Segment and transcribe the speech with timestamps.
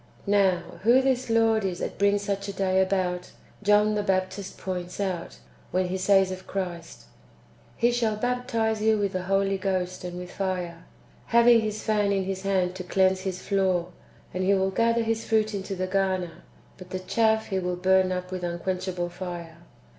[0.01, 3.29] "^ Now, who this Lord is that brings such a day about,
[3.61, 5.37] John the Baptist points out,
[5.69, 7.03] when he says of Christ,"
[7.77, 10.85] He shall baptize you with the Holy Ghost and with fire,
[11.27, 13.89] having His fan in His hand to cleanse His floor;
[14.33, 16.41] and He will gather His fruit into the garner,
[16.79, 19.57] but the chaff He Avill burn up with un quenchable fire."